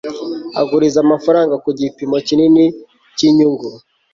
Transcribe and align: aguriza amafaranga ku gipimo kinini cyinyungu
aguriza 0.61 0.97
amafaranga 1.05 1.55
ku 1.63 1.69
gipimo 1.79 2.17
kinini 2.27 2.63
cyinyungu 3.17 3.67